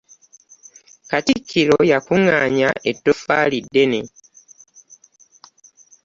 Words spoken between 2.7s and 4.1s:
ettofaali eddene.